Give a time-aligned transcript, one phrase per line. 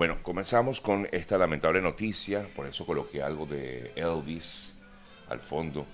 [0.00, 4.74] Bueno, comenzamos con esta lamentable noticia, por eso coloqué algo de Elvis
[5.28, 5.84] al fondo.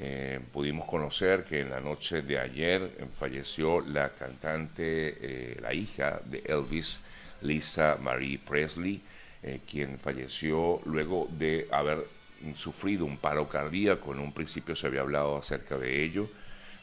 [0.00, 6.22] Eh, pudimos conocer que en la noche de ayer falleció la cantante, eh, la hija
[6.24, 7.00] de Elvis,
[7.42, 9.02] Lisa Marie Presley,
[9.42, 12.06] eh, quien falleció luego de haber
[12.54, 14.14] sufrido un paro cardíaco.
[14.14, 16.30] En un principio se había hablado acerca de ello,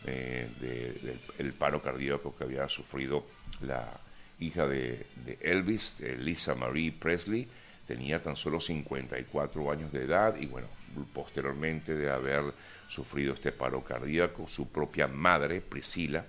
[0.03, 3.25] del paro cardíaco que había sufrido
[3.61, 3.99] la
[4.39, 5.05] hija de,
[5.41, 7.47] Elvis, Lisa Marie Presley,
[7.85, 10.67] tenía tan solo 54 años de edad y bueno,
[11.13, 12.53] posteriormente de haber
[12.87, 16.25] sufrido este paro cardíaco, su propia madre, Priscila,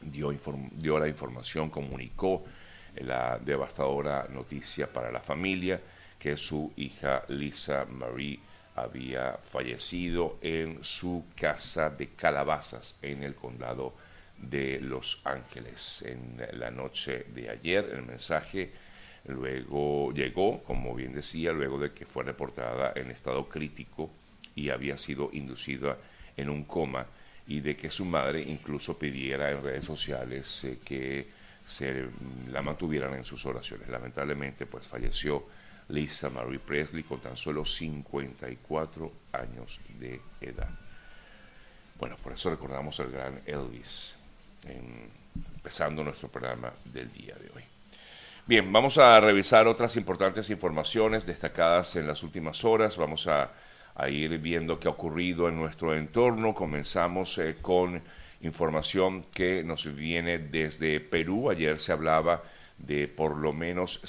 [0.00, 0.34] dio,
[0.72, 2.44] dio la información, comunicó
[2.96, 5.80] la devastadora noticia para la familia
[6.18, 8.40] que su hija Lisa Marie
[8.76, 13.94] había fallecido en su casa de calabazas en el condado
[14.38, 16.02] de Los Ángeles.
[16.06, 18.72] En la noche de ayer el mensaje
[19.26, 24.10] luego llegó, como bien decía, luego de que fue reportada en estado crítico
[24.54, 25.98] y había sido inducida
[26.36, 27.06] en un coma
[27.46, 31.28] y de que su madre incluso pidiera en redes sociales eh, que
[31.66, 32.06] se
[32.50, 33.88] la mantuvieran en sus oraciones.
[33.88, 35.46] Lamentablemente, pues falleció
[35.88, 40.70] Lisa Marie Presley con tan solo 54 años de edad.
[41.98, 44.18] Bueno, por eso recordamos al gran Elvis
[44.66, 47.62] empezando nuestro programa del día de hoy.
[48.46, 52.98] Bien, vamos a revisar otras importantes informaciones destacadas en las últimas horas.
[52.98, 53.50] Vamos a,
[54.08, 56.54] ir viendo qué ha ocurrido en nuestro entorno.
[56.54, 58.02] Comenzamos eh, con
[58.42, 61.48] información que nos viene desde Perú.
[61.48, 62.42] Ayer se hablaba
[62.76, 64.00] de por lo menos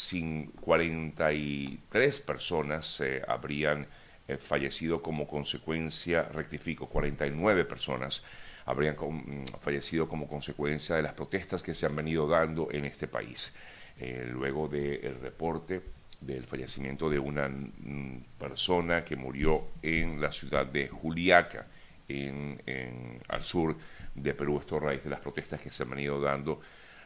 [0.60, 3.88] 43 personas eh, habrían
[4.28, 8.24] eh, fallecido como consecuencia, rectifico, 49 personas
[8.66, 13.08] habrían mm, fallecido como consecuencia de las protestas que se han venido dando en este
[13.08, 13.54] país.
[14.00, 15.82] Eh, luego del reporte
[16.20, 21.68] del fallecimiento de una mm, persona que murió en la ciudad de Juliaca,
[22.08, 22.62] en,
[23.30, 23.76] al sur
[24.14, 26.62] de Perú, esto a raíz de las protestas que se han venido dando.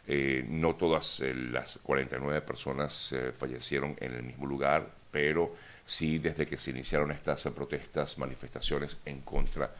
[0.08, 5.56] Eh, no todas eh, las 49 personas fallecieron en el mismo lugar, pero
[5.86, 9.74] sí desde que se iniciaron estas protestas, manifestaciones en contra de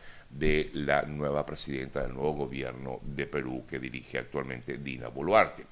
[0.73, 5.66] la nueva presidenta del nuevo gobierno de Perú que dirige actualmente Dina Boluarte.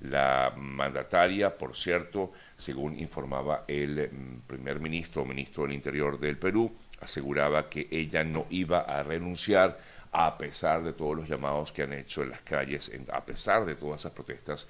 [0.00, 6.38] La mandataria, por cierto, según informaba el mm, primer ministro o ministro del Interior del
[6.38, 9.78] Perú, aseguraba que ella no iba a renunciar
[10.12, 13.74] a pesar de todos los llamados que han hecho en las calles, a pesar de
[13.74, 14.68] todas esas protestas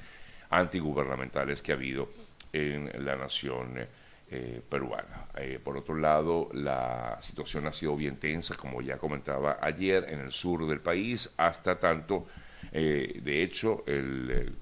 [0.50, 2.08] antigubernamentales que ha habido
[2.52, 3.86] en la nación
[4.28, 5.26] eh, peruana.
[5.36, 10.18] Eh, por otro lado, la situación ha sido bien tensa, como ya comentaba ayer, en
[10.18, 12.26] el sur del país, hasta tanto,
[12.72, 14.52] eh, de hecho, el,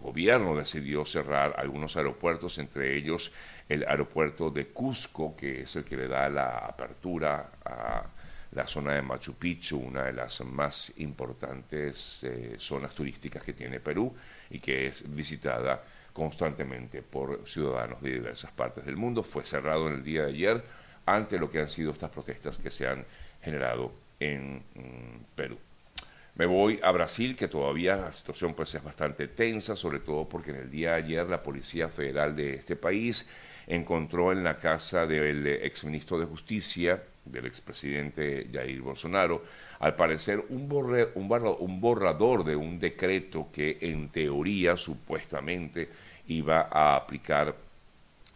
[0.00, 3.30] gobierno decidió cerrar algunos aeropuertos, entre ellos
[3.68, 8.06] el aeropuerto de Cusco, que es el que le da la apertura a
[8.52, 12.26] la zona de Machu Picchu, una de las más importantes
[12.58, 14.14] zonas turísticas que tiene Perú
[14.50, 15.82] y que es visitada
[16.14, 19.22] constantemente por ciudadanos de diversas partes del mundo.
[19.22, 20.64] Fue cerrado en el día de ayer
[21.04, 23.04] ante lo que han sido estas protestas que se han
[23.42, 25.58] generado en mm, Perú.
[26.36, 30.50] Me voy a Brasil, que todavía la situación pues es bastante tensa, sobre todo porque
[30.50, 33.28] en el día de ayer la Policía Federal de este país
[33.66, 39.42] encontró en la casa del exministro de Justicia, del expresidente Jair Bolsonaro,
[39.80, 40.70] al parecer un,
[41.14, 45.88] un, borrador de un decreto que en teoría supuestamente
[46.28, 47.54] iba a aplicar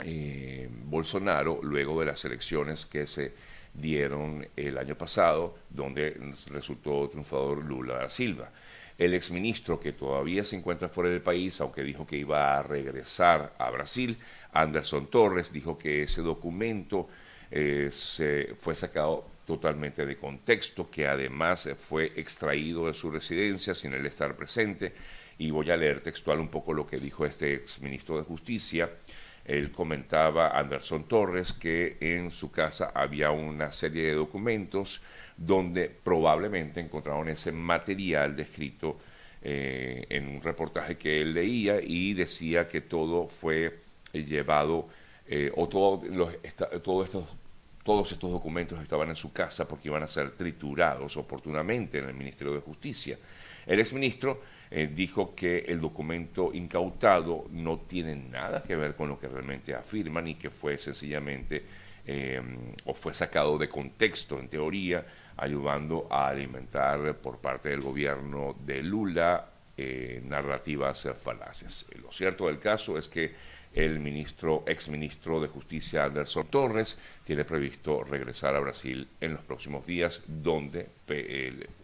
[0.00, 3.32] eh, Bolsonaro luego de las elecciones que se
[3.74, 6.16] dieron el año pasado, donde
[6.46, 8.50] resultó triunfador Lula da Silva.
[8.96, 13.54] El exministro que todavía se encuentra fuera del país, aunque dijo que iba a regresar
[13.58, 14.18] a Brasil,
[14.52, 17.08] Anderson Torres, dijo que ese documento
[17.50, 23.94] eh, se fue sacado totalmente de contexto, que además fue extraído de su residencia sin
[23.94, 24.92] él estar presente.
[25.38, 28.90] Y voy a leer textual un poco lo que dijo este exministro de Justicia.
[29.44, 35.00] Él comentaba, Anderson Torres, que en su casa había una serie de documentos
[35.38, 38.98] donde probablemente encontraron ese material descrito
[39.40, 43.78] eh, en un reportaje que él leía y decía que todo fue
[44.12, 44.88] llevado,
[45.30, 46.32] eh, o todo los,
[46.82, 47.24] todo estos
[47.84, 52.14] todos estos documentos estaban en su casa porque iban a ser triturados oportunamente en el
[52.14, 53.18] Ministerio de Justicia.
[53.66, 59.18] El exministro eh, dijo que el documento incautado no tiene nada que ver con lo
[59.18, 61.64] que realmente afirman y que fue sencillamente
[62.04, 62.42] eh,
[62.84, 65.06] o fue sacado de contexto en teoría,
[65.38, 69.48] ayudando a alimentar por parte del gobierno de Lula
[70.24, 71.86] narrativas falaces.
[72.02, 73.32] Lo cierto del caso es que
[73.74, 79.86] el ministro, exministro de Justicia Anderson Torres tiene previsto regresar a Brasil en los próximos
[79.86, 80.88] días, donde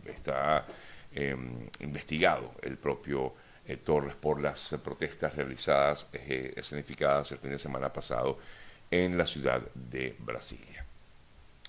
[0.07, 0.67] está
[1.15, 3.35] em, investigado el propio
[3.67, 8.39] eh, Torres por las protestas realizadas, eh, escenificadas el fin de semana pasado
[8.91, 10.85] en la ciudad de Brasilia.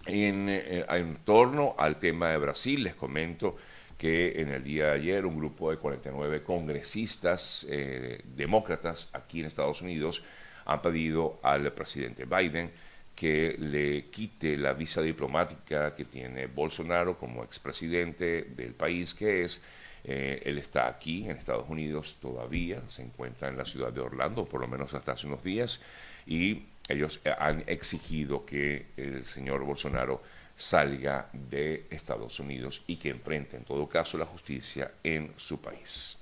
[0.05, 3.57] En, eh, en torno al tema de Brasil, les comento
[3.97, 9.45] que en el día de ayer un grupo de 49 congresistas eh, demócratas aquí en
[9.45, 10.23] Estados Unidos
[10.65, 12.71] han pedido al presidente Biden
[13.15, 19.61] que le quite la visa diplomática que tiene Bolsonaro como expresidente del país que es.
[20.03, 24.45] Eh, él está aquí en Estados Unidos todavía, se encuentra en la ciudad de Orlando,
[24.45, 25.81] por lo menos hasta hace unos días,
[26.27, 30.21] y ellos han exigido que el señor Bolsonaro
[30.55, 36.17] salga de Estados Unidos y que enfrente en todo caso la justicia en su país.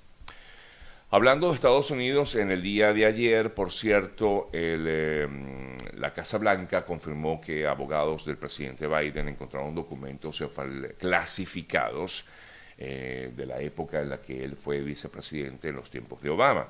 [1.12, 6.84] Hablando de Estados Unidos, en el día de ayer, por cierto, em, la Casa Blanca
[6.84, 10.44] confirmó que abogados del presidente Biden encontraron documentos
[10.98, 12.26] clasificados
[12.80, 16.68] eh, de la época en la que él fue vicepresidente en los tiempos de Obama.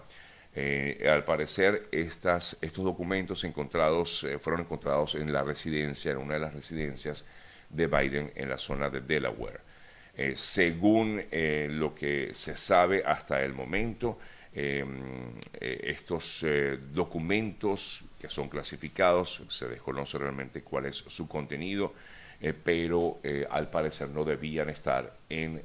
[0.55, 6.41] Eh, al parecer, estos documentos encontrados, eh, fueron encontrados en la residencia, en una de
[6.41, 7.25] las residencias
[7.69, 9.61] de Biden en la zona de Delaware.
[10.15, 11.23] Eh, según
[11.69, 14.19] lo que se sabe hasta el momento,
[14.53, 16.45] em, estos
[16.91, 21.94] documentos que son clasificados, se desconoce realmente cuál es su contenido,
[22.63, 25.63] pero al parecer no debían estar en,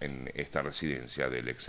[0.00, 1.66] en esta residencia del, ex,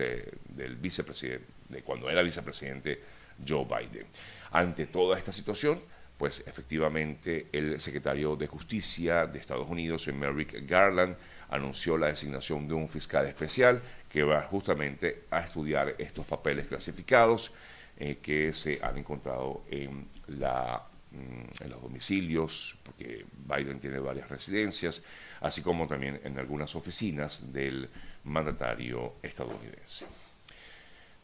[0.56, 3.02] del vicepresidente, de cuando era vicepresidente
[3.48, 4.08] Joe Biden.
[4.52, 5.80] Ante toda esta situación,
[6.18, 11.16] pues efectivamente el secretario de Justicia de Estados Unidos, Merrick Garland,
[11.50, 17.52] anunció la designación de un fiscal especial que va justamente a estudiar estos papeles clasificados
[17.98, 20.34] eh, que se han encontrado mm,
[21.62, 25.02] en los domicilios, porque Biden tiene varias residencias,
[25.42, 27.90] así como también en algunas oficinas del
[28.26, 30.06] mandatario estadounidense.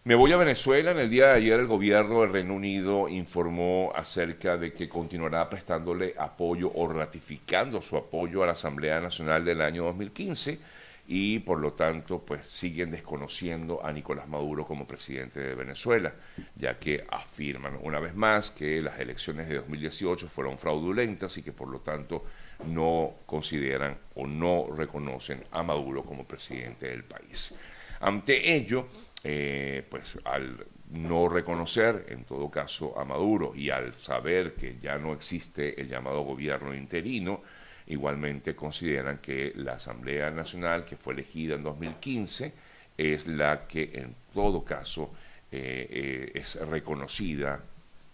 [0.08, 0.92] Me voy a Venezuela.
[0.92, 5.50] En el día de ayer el gobierno del Reino Unido informó acerca de que continuará
[5.50, 10.60] prestándole apoyo o ratificando su apoyo a la Asamblea Nacional del año 2015
[11.08, 16.14] y por lo tanto pues siguen desconociendo a Nicolás Maduro como presidente de Venezuela,
[16.56, 21.52] ya que afirman una vez más que las elecciones de 2018 fueron fraudulentas y que
[21.52, 22.26] por lo tanto
[22.68, 27.58] no consideran o no reconocen a Maduro como presidente del país.
[28.02, 28.88] Ante ello,
[29.24, 34.98] eh, pues al no reconocer en todo caso a Maduro y al saber que ya
[34.98, 37.42] no existe el llamado gobierno interino,
[37.88, 42.54] igualmente consideran que la Asamblea Nacional que fue elegida en 2015
[42.98, 45.12] es la que en todo caso
[45.52, 47.62] eh, eh, es reconocida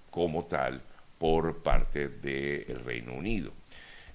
[0.09, 0.81] como tal
[1.17, 3.51] por parte del Reino Unido.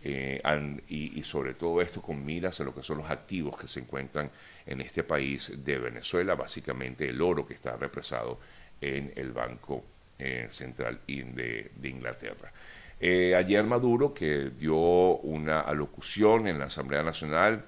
[0.08, 3.80] Y, y, sobre todo esto con miras a lo que son los activos que se
[3.80, 4.30] encuentran
[4.64, 8.38] en este país de Venezuela, básicamente el oro que está represado
[8.80, 9.84] en el Banco
[10.18, 12.50] eh, Central de, Inglaterra.
[12.98, 17.64] Eh, ayer Maduro, que dio una alocución en la Asamblea Nacional,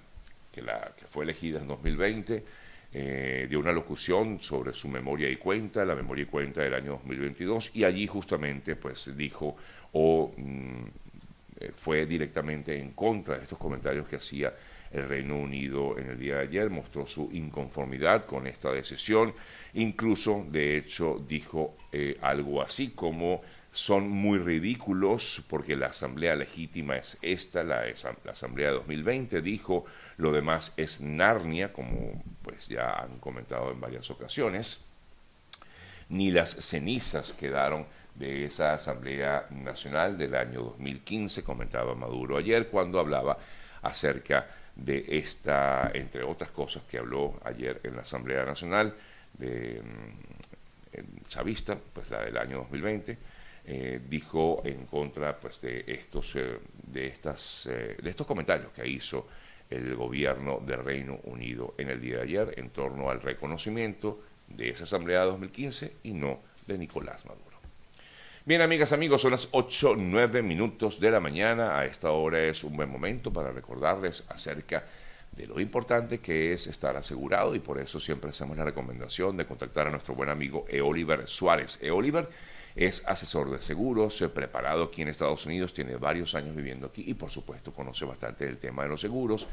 [0.51, 0.63] que,
[1.11, 2.45] fue elegida en 2020,
[2.95, 6.93] eh, dio una locución sobre su memoria y cuenta, la memoria y cuenta del año
[7.05, 9.57] 2022, y allí justamente pues dijo
[9.93, 10.85] o mm,
[11.77, 14.55] fue directamente en contra de estos comentarios que hacía
[14.91, 16.71] el Reino Unido en el día de ayer.
[16.71, 19.35] Mostró su inconformidad con esta decisión.
[19.75, 26.97] Incluso, de hecho, dijo eh, algo así como son muy ridículos porque la asamblea legítima
[26.97, 27.85] es esta, la,
[28.25, 29.85] la, asamblea de 2020, dijo,
[30.17, 34.87] lo demás es Narnia, como pues ya han comentado en varias ocasiones,
[36.09, 37.87] ni las cenizas quedaron
[38.19, 43.39] de esa asamblea nacional del año 2015, comentaba Maduro ayer cuando hablaba
[43.83, 48.95] acerca de esta, entre otras cosas que habló ayer en la Asamblea Nacional
[49.35, 53.19] de mm, Chavista, pues la del año 2020,
[53.67, 58.89] eh, dijo en contra pues de estos eh, de estas eh, de estos comentarios que
[58.89, 59.27] hizo
[59.69, 64.71] el gobierno del Reino Unido en el día de ayer en torno al reconocimiento de
[64.71, 67.48] esa asamblea de 2015 y no de Nicolás Maduro.
[68.49, 71.79] Bien, amigas, amigos, son las 8, 9 minutos de la mañana.
[71.79, 74.87] A esta hora es un buen momento para recordarles acerca
[75.33, 79.45] de lo importante que es estar asegurado y por eso siempre hacemos la recomendación de
[79.45, 81.79] contactar a nuestro buen amigo Eoliver Suárez.
[81.83, 82.31] Eoliver
[82.75, 87.13] es asesor de seguros, preparado aquí en Estados Unidos, tiene varios años viviendo aquí y
[87.13, 89.47] por supuesto conoce bastante del tema de los seguros.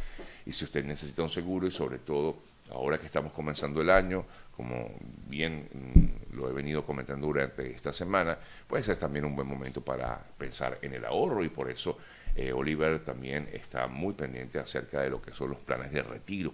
[0.46, 2.38] Y si usted necesita un seguro y sobre todo
[2.72, 4.90] ahora que estamos comenzando el año, como
[5.28, 9.82] bien mm, lo he venido comentando durante esta semana, pues es también un buen momento
[9.82, 11.98] para pensar en el ahorro y por eso
[12.36, 16.54] eh, Oliver también está muy pendiente acerca de lo que son los planes de retiro.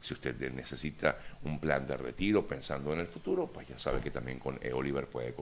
[0.00, 4.10] Si usted necesita un plan de retiro pensando en el futuro, pues ya sabe que
[4.10, 4.72] también con e.
[4.72, 5.32] Oliver puede,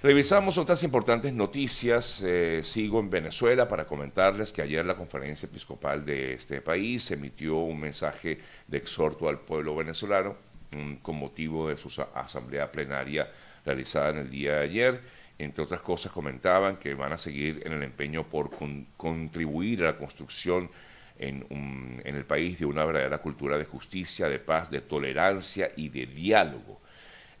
[0.00, 2.22] Revisamos otras importantes noticias.
[2.24, 7.56] Eh, sigo en Venezuela para comentarles que ayer la conferencia episcopal de este país emitió
[7.56, 8.38] un mensaje
[8.68, 10.36] de exhorto al pueblo venezolano
[10.70, 13.28] mm, con motivo de su asamblea plenaria
[13.64, 15.00] realizada en el día de ayer
[15.42, 18.50] entre otras cosas, comentaban que van a seguir en el empeño por
[18.96, 20.70] contribuir a la construcción
[21.18, 26.06] en, el país de una verdadera cultura de justicia, de paz, de tolerancia y de
[26.06, 26.80] diálogo.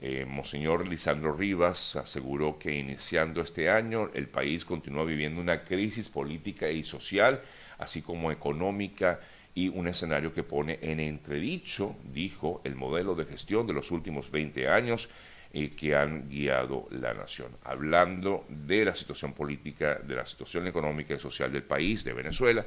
[0.00, 6.08] Eh, Monseñor Lisandro Rivas aseguró que iniciando este año el país continúa viviendo una crisis
[6.08, 7.40] política y social,
[7.78, 9.20] así como económica,
[9.54, 14.30] y un escenario que pone en entredicho, dijo, el modelo de gestión de los últimos
[14.30, 15.10] 20 años
[15.52, 17.52] que han guiado la nación.
[17.64, 22.64] Hablando de la situación política, de la situación económica y social del país, de Venezuela,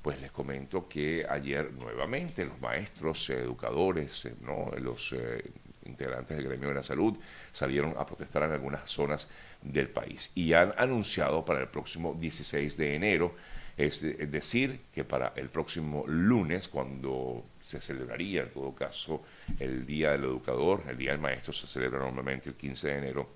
[0.00, 4.70] pues les comento que ayer nuevamente los maestros, educadores, eh, ¿no?
[4.78, 5.50] los eh,
[5.84, 7.18] integrantes del gremio de la salud
[7.52, 9.28] salieron a protestar en algunas zonas
[9.62, 13.34] del país y han anunciado para el próximo 16 de enero
[13.78, 19.22] es, decir, que para el próximo lunes, cuando se celebraría en todo caso
[19.60, 23.28] el Día del Educador, el Día del Maestro se celebra normalmente el 15 de enero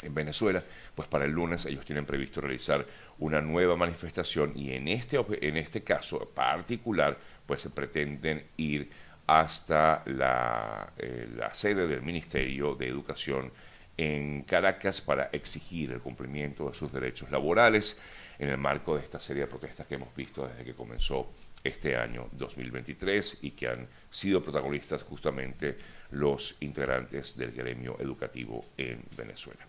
[0.00, 0.62] en Venezuela,
[0.94, 2.86] pues para el lunes ellos tienen previsto realizar
[3.18, 8.88] una nueva manifestación y en este, en este caso particular, pues se pretenden ir
[9.26, 13.52] hasta la, eh, la sede del Ministerio de Educación
[13.98, 18.00] en Caracas para exigir el cumplimiento de sus derechos laborales
[18.38, 21.30] en el marco de esta serie de protestas que hemos visto desde que comenzó
[21.64, 25.76] este año 2023 y que han sido protagonistas justamente
[26.12, 29.66] los integrantes del gremio educativo en Venezuela.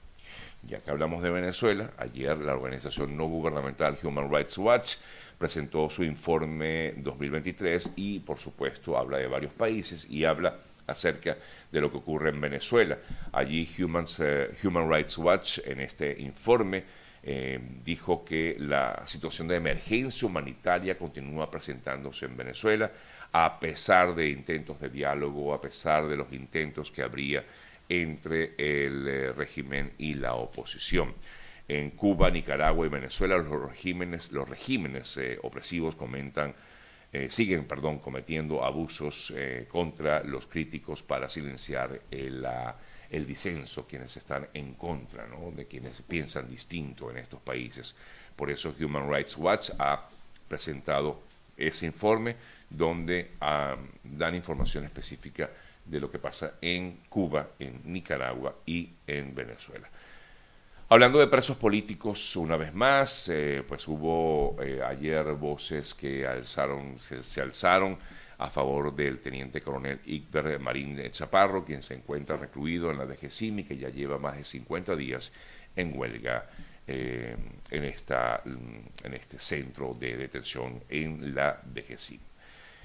[0.64, 4.96] Ya que hablamos de Venezuela, ayer la organización no gubernamental Human Rights Watch
[5.38, 11.38] presentó su informe 2023 y por supuesto habla de varios países y habla acerca
[11.72, 12.98] de lo que ocurre en Venezuela.
[13.32, 16.84] Allí Human, eh, Rights Watch en este informe
[17.22, 22.92] eh, dijo que la situación de emergencia humanitaria continúa presentándose en Venezuela,
[23.32, 27.44] a pesar de intentos de diálogo, a pesar de los intentos que habría
[27.90, 31.14] entre el eh, régimen y la oposición.
[31.68, 36.56] En Cuba, Nicaragua y Venezuela los regímenes, los regímenes eh, opresivos comentan,
[37.30, 39.34] siguen perdón, cometiendo abusos
[39.68, 42.76] contra los críticos para silenciar la
[43.10, 45.51] el disenso, quienes están en contra, ¿no?
[45.51, 47.96] de quienes piensan distinto en estos países.
[48.36, 50.08] Por eso Human Rights Watch ha
[50.48, 51.22] presentado
[51.58, 52.36] ese informe
[52.70, 53.32] donde
[54.04, 55.50] dan información específica
[55.86, 59.89] de lo que pasa en Cuba, en Nicaragua y en Venezuela.
[60.92, 66.98] Hablando de presos políticos, una vez más, eh, pues hubo eh, ayer voces que alzaron,
[67.00, 67.98] se alzaron
[68.39, 73.60] a favor del teniente coronel Iqber Marín Chaparro, quien se encuentra recluido en la DGCIM
[73.60, 75.31] y que ya lleva más de 50 días
[75.75, 76.50] en huelga
[76.88, 77.36] eh,
[77.69, 82.19] en, esta, mm, en este centro de detención en la DGCIM.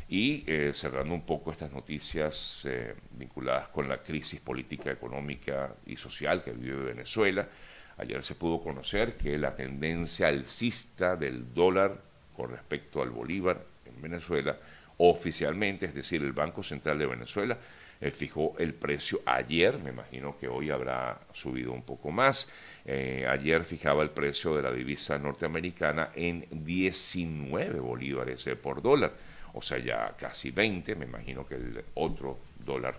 [0.08, 5.96] Y eh, cerrando un poco estas noticias eh, vinculadas con la crisis política, económica y
[5.96, 7.48] social que vive Venezuela,
[7.96, 11.96] ayer se pudo conocer que la tendencia alcista del dólar
[12.36, 14.58] con respecto al bolívar en Venezuela
[14.98, 17.58] oficialmente, es decir, el Banco Central de Venezuela
[18.00, 22.50] eh, fijó el precio ayer, me imagino que hoy habrá subido un poco más.
[22.84, 29.14] Eh, ayer fijaba el precio de la divisa norteamericana en 19 bolívares eh, por dólar,
[29.54, 32.98] o sea, ya casi 20, me imagino que el otro dólar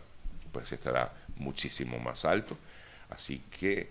[0.51, 2.57] pues estará muchísimo más alto.
[3.09, 3.89] Así que,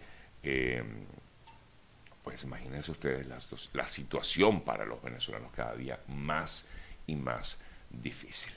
[2.25, 3.39] pues imagínense ustedes la,
[3.75, 6.69] la situación para los venezolanos cada día más
[7.07, 7.63] y más
[8.03, 8.53] difícil.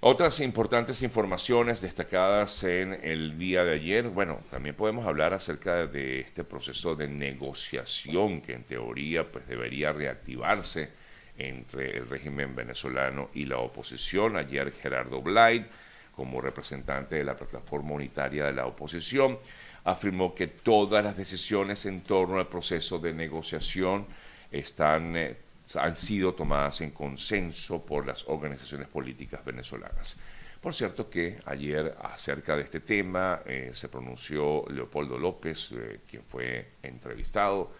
[0.00, 6.20] Otras importantes informaciones destacadas en el día de ayer, bueno, también podemos hablar acerca de
[6.20, 10.90] este proceso de negociación que en teoría pues debería reactivarse
[11.36, 14.36] entre el régimen venezolano y la oposición.
[14.36, 15.66] Ayer Gerardo Blay,
[16.14, 19.38] como representante de la plataforma unitaria de la oposición,
[19.84, 24.06] afirmó que todas las decisiones en torno al proceso de negociación
[24.50, 25.36] están, eh,
[25.76, 30.16] han sido tomadas en consenso por las organizaciones políticas venezolanas.
[30.60, 36.22] Por cierto que ayer acerca de este tema eh, se pronunció Leopoldo López, eh, quien
[36.24, 37.72] fue entrevistado,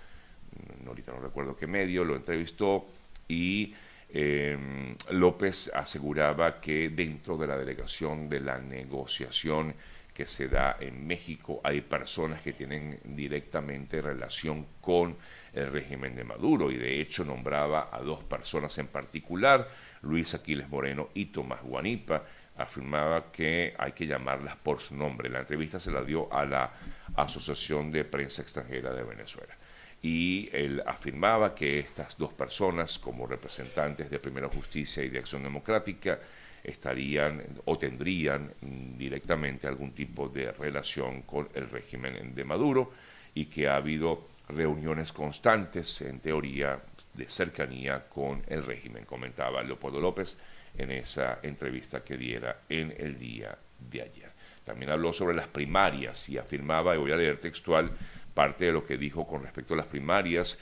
[0.83, 2.87] mm, ahorita no recuerdo qué medio, lo entrevistó
[3.27, 3.75] y
[4.11, 9.75] em, López aseguraba que dentro de la delegación de la negociación
[10.19, 15.17] que se da en México hay personas que tienen directamente relación con
[15.53, 19.69] el régimen de Maduro y de hecho nombraba a dos personas en particular,
[20.03, 22.25] Luis Aquiles Moreno y Tomás Guanipa,
[22.57, 25.29] afirmaba que hay que llamarlas por su nombre.
[25.29, 26.73] La entrevista se la dio a la
[27.15, 29.55] Asociación de Prensa Extranjera de Venezuela.
[30.03, 35.45] Y él afirmaba que estas dos personas, como representantes de Primera Justicia y de Acción
[35.45, 36.19] Democrática,
[36.69, 42.93] estarían o tendrían directamente algún tipo de relación con el régimen de Maduro
[43.35, 46.81] y que ha habido reuniones constantes, en teoría,
[47.15, 50.37] de cercanía con el régimen, comentaba Leopoldo López
[50.77, 54.31] en esa entrevista que diera en el día de ayer.
[54.65, 57.91] También habló sobre las primarias y afirmaba, y voy a leer textual
[58.35, 60.59] parte de lo que dijo con respecto a las primarias,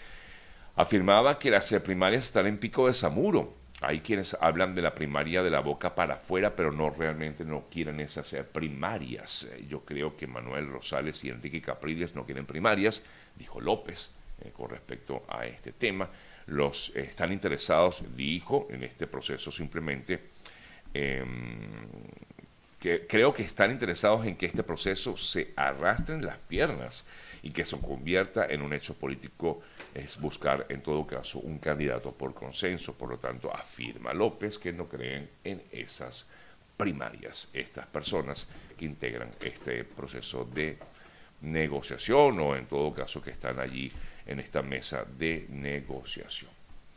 [0.77, 3.55] afirmaba que las primarias están en pico de Zamuro.
[3.83, 7.67] Hay quienes hablan de la primaria de la boca para afuera, pero no realmente no
[7.71, 9.51] quieren esas primarias.
[9.69, 13.05] Yo creo que Manuel Rosales y Enrique Capriles no quieren primarias,
[13.37, 14.11] dijo López
[14.43, 16.11] eh, con respecto a este tema
[16.47, 20.31] los están interesados, dijo, en este proceso simplemente,
[20.95, 21.87] em,
[22.79, 27.05] que creo que están interesados en que este proceso se arrastre en las piernas
[27.43, 29.63] y que se convierta en un hecho político,
[29.95, 32.95] es buscar en todo caso un candidato por consenso.
[32.95, 36.27] Por lo tanto, afirma López que no creen en esas
[36.77, 40.79] primarias, estas personas que integran este proceso de
[41.41, 43.91] negociación o en todo caso que están allí
[44.27, 46.56] en esta mesa de negociación.